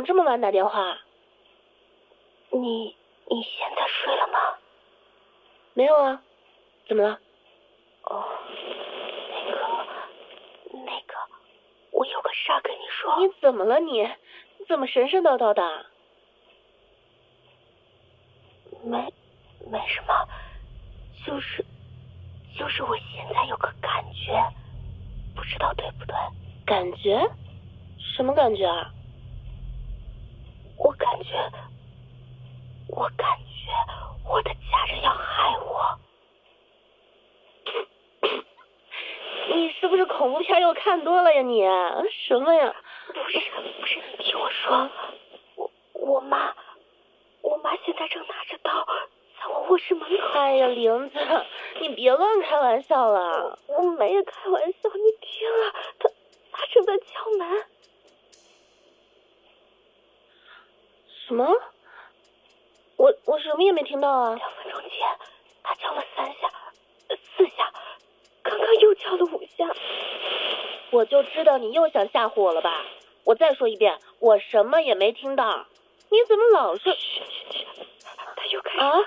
[0.00, 0.98] 么这么晚打电话？
[2.50, 2.96] 你
[3.28, 4.38] 你现在睡了吗？
[5.74, 6.22] 没有啊，
[6.88, 7.18] 怎么了？
[8.04, 8.24] 哦，
[9.34, 9.58] 那个
[10.72, 11.14] 那个，
[11.92, 13.16] 我有个事儿跟你说。
[13.18, 14.02] 你怎么了你？
[14.58, 15.86] 你怎么神神叨叨的？
[18.82, 18.96] 没
[19.70, 20.28] 没什么，
[21.26, 21.64] 就是
[22.58, 24.32] 就是我现在有个感觉，
[25.36, 26.14] 不知道对不对？
[26.64, 27.20] 感觉？
[28.16, 28.90] 什么感觉啊？
[30.82, 31.34] 我感觉，
[32.88, 33.70] 我感觉
[34.26, 35.98] 我的家人要害我。
[39.54, 41.62] 你是不是恐怖片又看多了呀你？
[42.26, 42.74] 什么呀？
[43.08, 44.88] 不是不是，你听我说，
[45.56, 46.54] 我我妈，
[47.42, 48.86] 我妈现在正拿着刀
[49.38, 50.38] 在我卧室门口。
[50.38, 51.18] 哎呀，玲子，
[51.80, 53.58] 你别乱开玩笑了。
[53.66, 56.08] 我没有开玩笑，你听啊，她
[56.52, 57.66] 她正在敲门。
[61.30, 61.46] 什么？
[62.96, 64.34] 我我什么也没听到啊！
[64.34, 65.08] 两分钟前，
[65.62, 66.50] 他敲了三下、
[67.36, 67.72] 四下，
[68.42, 69.64] 刚刚又敲了五下。
[70.90, 72.84] 我就知道你又想吓唬我了吧！
[73.22, 75.66] 我再说一遍，我什么也没听到。
[76.08, 76.90] 你怎么老是……
[76.94, 77.66] 嘘嘘嘘！
[78.34, 78.98] 他又开始啊！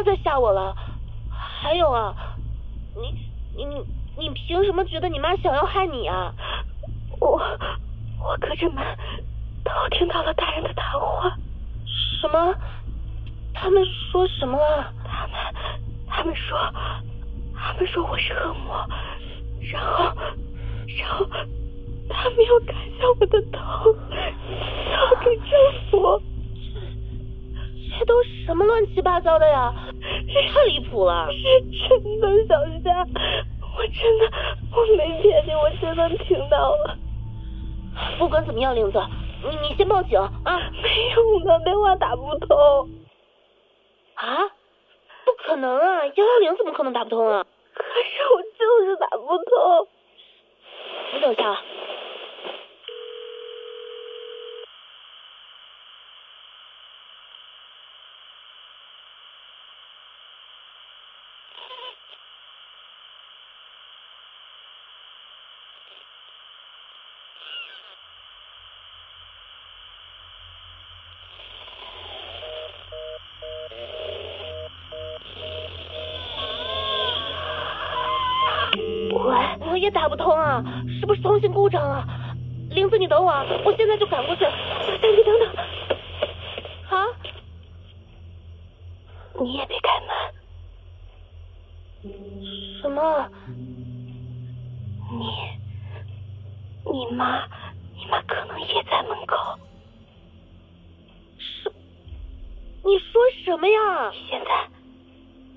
[0.00, 0.74] 要再吓我了！
[1.30, 2.14] 还有啊，
[2.96, 3.14] 你
[3.54, 3.84] 你你
[4.16, 6.32] 你凭什么觉得你妈想要害你啊？
[7.20, 7.38] 我
[8.18, 8.82] 我隔着门
[9.62, 11.36] 偷听到了大人的谈话。
[12.20, 12.54] 什么？
[13.52, 14.90] 他们说什么了？
[15.04, 15.36] 他们
[16.08, 16.58] 他们说
[17.54, 18.86] 他们说我是恶魔，
[19.70, 20.04] 然后
[20.98, 21.26] 然后
[22.08, 26.22] 他们要砍下我的头，交给政府。
[28.00, 28.14] 这都
[28.46, 29.74] 什么乱七八糟的呀？
[30.54, 31.28] 太离谱了！
[31.30, 33.06] 是真的，小夏，
[33.76, 34.32] 我真的
[34.74, 36.96] 我没骗你，我真的听到了。
[38.18, 38.98] 不管怎么样，玲子，
[39.42, 40.70] 你你先报警啊！
[40.82, 42.88] 没用的，电话打不通。
[44.14, 44.48] 啊？
[45.26, 46.06] 不可能啊！
[46.06, 47.44] 幺幺零怎么可能打不通啊？
[47.74, 47.90] 可是
[48.34, 49.88] 我就是打不通。
[51.12, 51.60] 你等一下
[79.80, 80.62] 也打不通啊，
[81.00, 82.04] 是不是通信故障啊？
[82.70, 84.42] 玲子，你等我，啊，我现在就赶过去。
[84.42, 85.48] 小夏，你等等。
[86.90, 87.06] 啊？
[89.40, 90.08] 你也别开门。
[92.80, 93.28] 什么？
[95.10, 95.18] 你，
[96.92, 97.46] 你妈，
[97.96, 99.36] 你妈可能也在门口。
[101.38, 101.72] 什？
[102.84, 104.10] 你说什么呀？
[104.12, 104.68] 你现在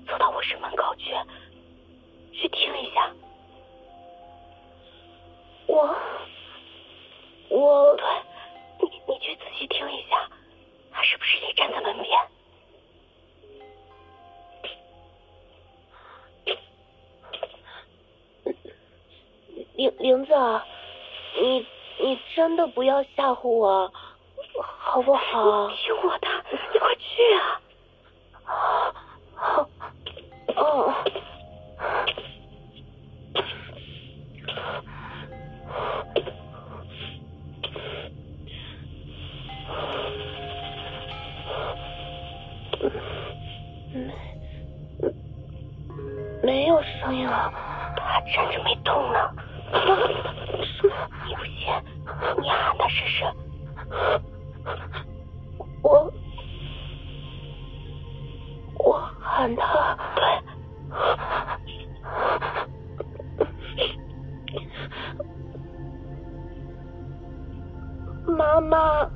[0.06, 1.14] 走到卧室门口去，
[2.32, 3.10] 去听一下。
[5.74, 5.92] 我，
[7.48, 8.06] 我，对，
[8.78, 10.30] 你你去仔细听一下，
[10.92, 12.20] 他是不是也站在门边？
[19.74, 20.32] 玲玲子，
[21.40, 21.66] 你
[21.98, 23.92] 你真的不要吓唬我，
[24.78, 25.68] 好不好？
[25.70, 27.60] 听我的，你快去啊！
[29.34, 29.68] 好，
[30.54, 30.94] 哦。
[48.24, 49.18] 他站着没动呢。
[49.18, 49.34] 啊？
[50.62, 50.94] 什么？
[51.26, 51.52] 你不信？
[52.40, 53.24] 你喊他试试。
[55.82, 56.12] 我，
[58.78, 59.96] 我喊他。
[60.16, 60.22] 对。
[68.26, 69.10] 妈妈。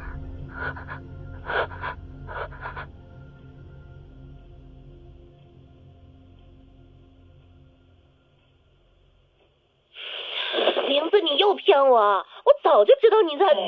[11.88, 12.26] 骗我！
[12.44, 13.46] 我早就知道你在。
[13.55, 13.64] 等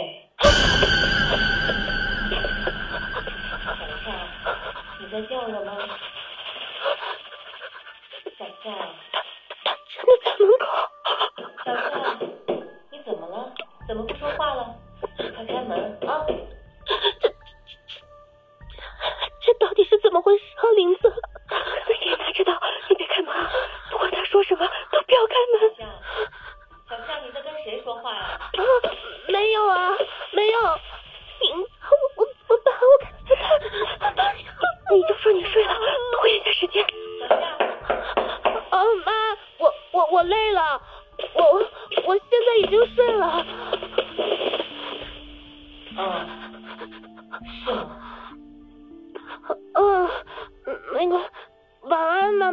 [3.88, 4.10] 一下，
[5.00, 5.72] 你在叫我吗？
[8.38, 8.99] 小夏，他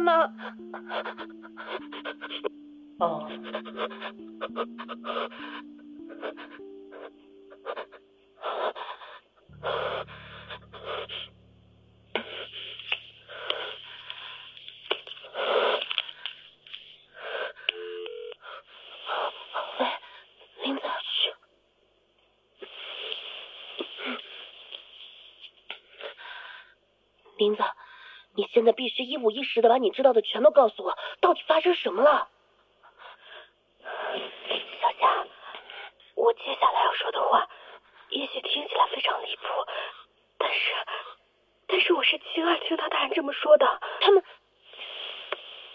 [0.00, 0.32] 妈。
[2.98, 3.28] 哦。
[27.38, 27.62] 林子，
[28.38, 32.28] 你现在必须一五一十的把你知道的全都告诉我，到底发生什么了？
[34.80, 35.26] 小夏，
[36.14, 37.48] 我接下来要说的话，
[38.10, 39.42] 也许听起来非常离谱，
[40.38, 40.72] 但是，
[41.66, 43.80] 但是我是亲耳听到大人这么说的。
[44.02, 44.22] 他们，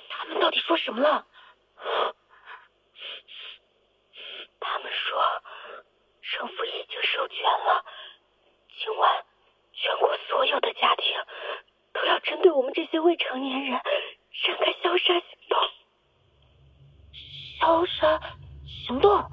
[0.08, 1.28] 他们到底说什么了？
[4.62, 5.22] 他们说，
[6.22, 7.84] 政府已经授权了，
[8.80, 9.26] 今晚。
[9.76, 11.14] 全国所有的家庭
[11.94, 15.58] 都要针对我们这些未成年人展开消杀行动。
[17.60, 18.20] 消杀
[18.66, 19.24] 行动？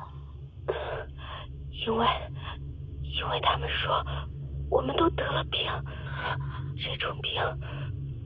[1.86, 2.06] 因为，
[3.02, 4.04] 因为他们说
[4.70, 5.62] 我们都得了病，
[6.76, 7.32] 这种病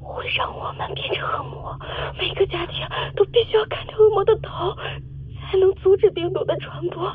[0.03, 1.79] 会让我们变成恶魔，
[2.19, 4.75] 每个家庭都必须要砍掉恶魔的头，
[5.41, 7.09] 才能阻止病毒的传播，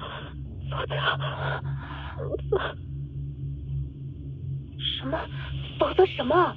[0.72, 0.96] 否则，
[2.18, 2.76] 否则。
[4.80, 5.20] 什么？
[5.78, 6.56] 否则什么？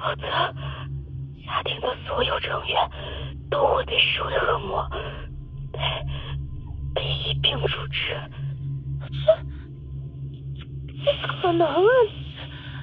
[0.00, 0.26] 否则，
[1.44, 2.90] 家庭的所有成员
[3.50, 4.88] 都会被视为恶魔，
[5.72, 5.78] 被
[6.94, 8.16] 被一并处置。
[11.04, 11.78] 这不可能啊！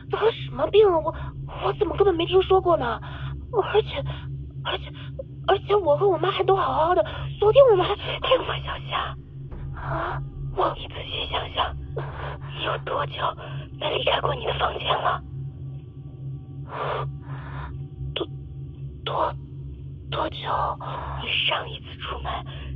[0.09, 0.97] 得了什么病啊？
[0.99, 1.15] 我
[1.65, 2.99] 我怎么根本没听说过呢？
[3.73, 4.03] 而且
[4.63, 4.91] 而且
[5.47, 7.05] 而且，我和我妈还都好好的。
[7.39, 9.15] 昨天我们还听吗，小夏？
[9.79, 10.21] 啊！
[10.55, 11.75] 我你仔细想想，
[12.57, 13.13] 你有多久？
[13.79, 15.21] 没离开过你的房间了，
[18.13, 18.27] 多
[19.03, 19.33] 多
[20.11, 20.37] 多久？
[21.21, 22.31] 你上一次出门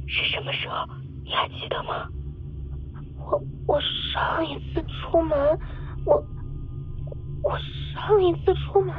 [0.07, 0.85] 是什么时候？
[1.23, 2.07] 你还记得吗？
[3.17, 5.37] 我我上一次出门，
[6.05, 6.23] 我
[7.43, 7.57] 我
[7.93, 8.95] 上一次出门，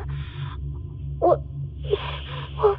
[1.20, 2.76] 我我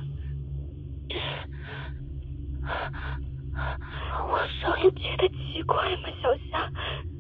[4.29, 6.71] 我上一觉得奇怪吗，小夏？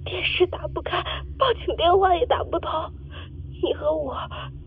[0.05, 1.03] 电视打不开，
[1.37, 2.71] 报警电话也打不通，
[3.63, 4.15] 你和我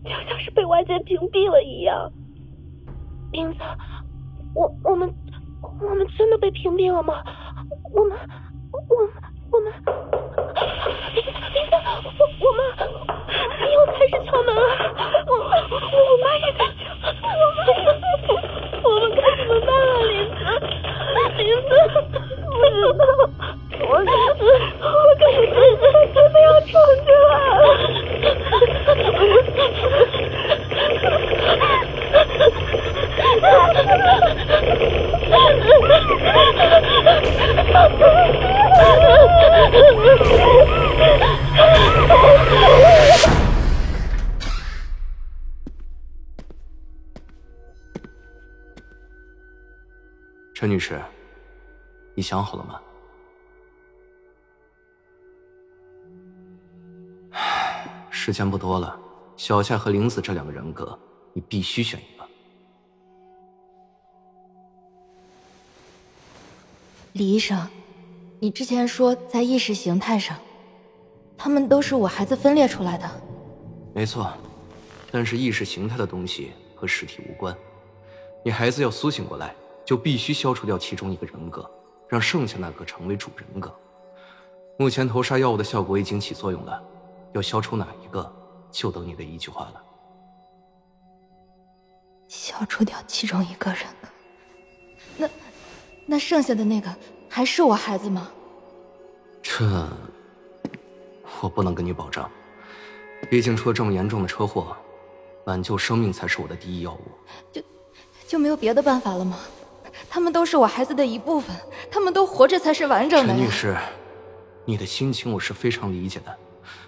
[0.03, 2.11] 就像是被外界屏蔽了一样。
[3.31, 3.59] 林子，
[4.53, 5.13] 我我们
[5.81, 7.21] 我们真的被屏蔽了吗？
[7.93, 8.17] 我们
[8.71, 8.79] 我
[9.51, 9.73] 我们
[11.13, 11.75] 林子林子，
[12.19, 12.51] 我我
[50.55, 51.01] 陈女士，
[52.15, 52.79] 你想好了吗？
[58.09, 58.97] 时间不多了，
[59.35, 60.97] 小夏和玲子这两个人格，
[61.33, 62.25] 你必须选一个。
[67.11, 67.67] 李医生，
[68.39, 70.37] 你之前说在意识形态上，
[71.37, 73.21] 他们都是我孩子分裂出来的。
[73.93, 74.31] 没错，
[75.11, 77.53] 但是意识形态的东西和实体无关。
[78.41, 79.53] 你孩子要苏醒过来，
[79.85, 81.69] 就必须消除掉其中一个人格，
[82.09, 83.73] 让剩下那个成为主人格。
[84.77, 86.81] 目前头杀药物的效果已经起作用了。
[87.33, 88.33] 要消除哪一个，
[88.71, 89.83] 就等你的一句话了。
[92.27, 94.07] 消除掉其中一个人格，
[95.17, 95.29] 那
[96.05, 96.93] 那剩下的那个
[97.29, 98.31] 还是我孩子吗？
[99.43, 99.87] 这
[101.41, 102.25] 我不能跟你保证，
[103.29, 104.75] 毕竟出了这么严重的车祸，
[105.45, 107.01] 挽救生命才是我的第一要务。
[107.51, 107.61] 就
[108.27, 109.37] 就没有别的办法了吗？
[110.09, 111.55] 他们都是我孩子的一部分，
[111.91, 113.33] 他们都活着才是完整的。
[113.33, 113.75] 陈女士，
[114.65, 116.37] 你的心情我是非常理解的。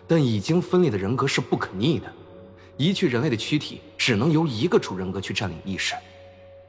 [0.08, 2.12] 但已经分裂的人格是不可逆的，
[2.78, 5.96] 一具人类的躯体只能由一个主人格去占领意识。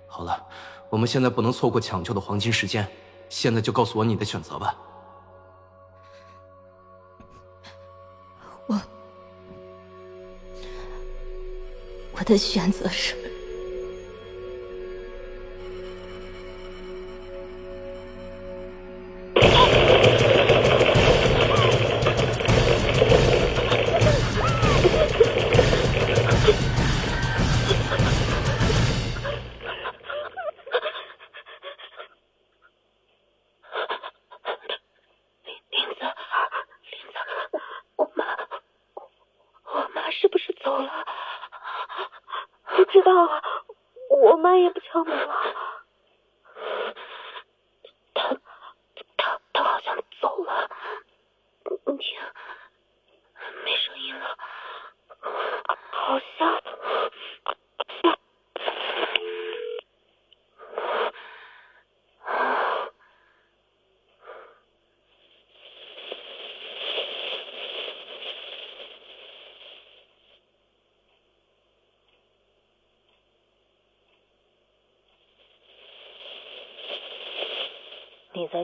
[0.09, 0.45] 好了，
[0.91, 2.85] 我们现在不能错过抢救的黄金时间，
[3.29, 4.77] 现在就告诉我你的选择吧。
[8.67, 8.81] 我，
[12.17, 13.15] 我的选择是。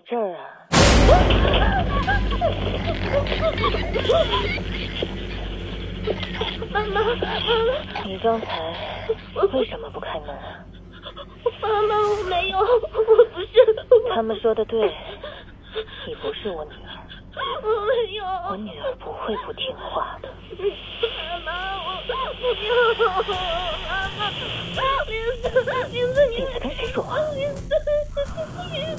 [0.07, 0.39] 这儿啊？
[6.71, 8.47] 妈妈，妈妈，你刚才
[9.53, 10.63] 为什么不开门啊？
[11.63, 12.65] 妈妈，我没有，我
[13.33, 13.47] 不是。
[14.15, 14.93] 他们说的对，
[16.07, 17.01] 你不是我女儿。
[17.63, 18.25] 我没有。
[18.51, 20.29] 我女儿不会不听话的。
[21.45, 21.49] 妈妈，
[22.41, 22.73] 我不要。
[23.87, 24.21] 妈妈，
[25.07, 25.45] 林子，
[25.91, 27.19] 林子，你在跟谁说话？
[27.35, 27.61] 林子。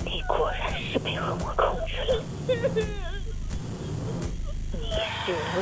[0.04, 2.22] 你果然是被恶魔控制了。
[4.72, 4.92] 你
[5.26, 5.58] 是恶魔。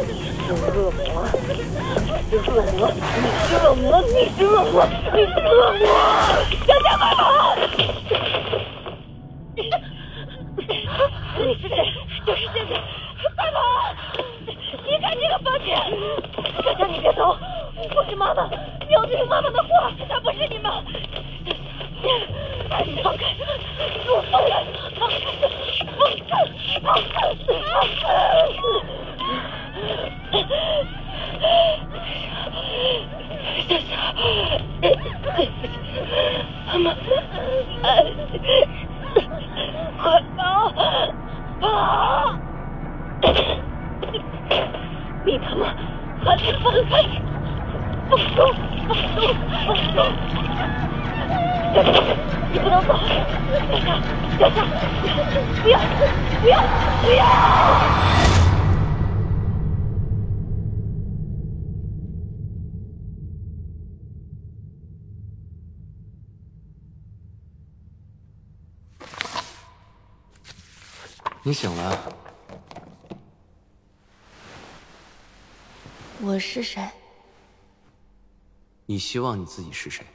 [0.05, 0.09] 是
[0.51, 0.97] 恶魔。
[2.31, 2.89] 你是恶魔。
[2.91, 2.97] 你
[3.47, 3.85] 是恶魔。
[4.01, 4.75] 你是恶魔。
[5.13, 5.83] 你是恶魔。
[6.65, 7.21] 小家快跑！
[11.37, 11.73] 你是谁？
[12.25, 12.71] 就是现在！
[13.35, 13.57] 快跑！
[14.85, 15.69] 离开这个房间！
[16.63, 17.37] 小夏，你别走！
[17.95, 18.49] 我是妈妈，
[18.87, 20.83] 你要听妈妈的话，她不是你妈。
[23.03, 23.23] 放开！
[24.03, 24.49] 给我放开！
[24.99, 25.13] 放开！
[26.81, 27.13] 放开！
[27.61, 28.03] 放开！
[71.43, 72.15] 你醒了。
[76.21, 76.87] 我是谁？
[78.85, 80.05] 你希望你自己是谁？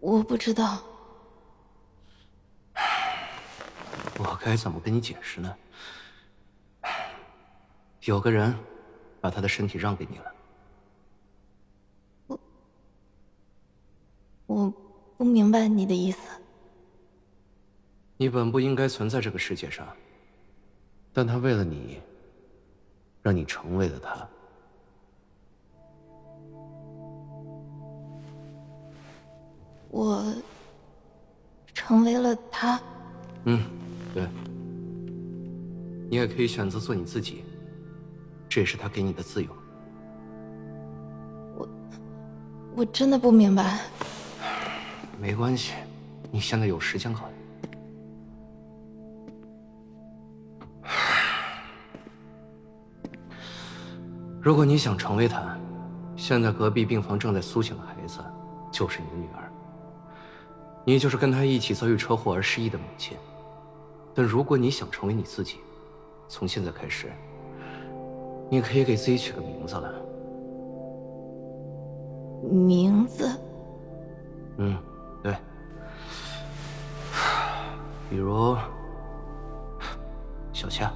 [0.00, 0.82] 我不知道。
[4.16, 5.54] 我该怎么跟你解释呢？
[8.04, 8.58] 有个人
[9.20, 10.34] 把他的身体让给你了。
[12.28, 12.40] 我
[14.46, 14.72] 我
[15.18, 16.39] 不明白你的意思。
[18.20, 19.88] 你本不应该存在这个世界上，
[21.10, 21.98] 但他为了你，
[23.22, 24.28] 让你成为了他。
[29.88, 30.34] 我
[31.72, 32.78] 成为了他。
[33.44, 33.64] 嗯，
[34.12, 34.28] 对。
[36.10, 37.42] 你也可以选择做你自己，
[38.50, 39.48] 这也是他给你的自由。
[41.56, 41.68] 我
[42.76, 43.80] 我真的不明白。
[45.18, 45.72] 没关系，
[46.30, 47.39] 你现在有时间考虑。
[54.42, 55.54] 如果你想成为他，
[56.16, 58.20] 现在隔壁病房正在苏醒的孩子，
[58.72, 59.52] 就是你的女儿。
[60.82, 63.18] 你就是跟他一起遭遇车祸而失忆的母亲。
[64.14, 65.58] 但如果你想成为你自己，
[66.26, 67.12] 从现在开始，
[68.48, 69.94] 你可以给自己取个名字了。
[72.50, 73.28] 名字？
[74.56, 74.78] 嗯，
[75.22, 75.36] 对。
[78.08, 78.56] 比如
[80.50, 80.90] 小夏。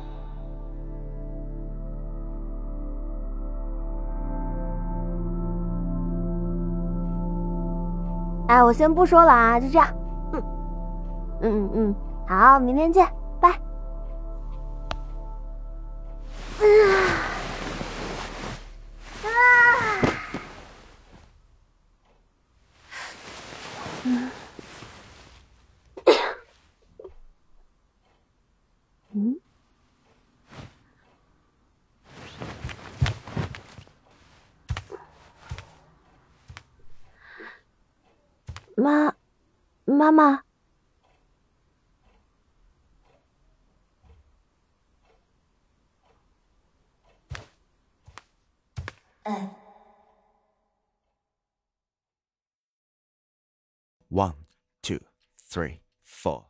[8.55, 9.89] 哎，我先不说了啊，就这样。
[10.33, 10.43] 嗯，
[11.41, 11.95] 嗯嗯，
[12.29, 13.05] 好，明天见，
[38.85, 39.17] 妈，
[39.87, 40.43] 妈妈。
[49.23, 49.49] 哎。
[54.11, 54.35] One,
[54.83, 55.01] two,
[55.39, 56.45] three, four.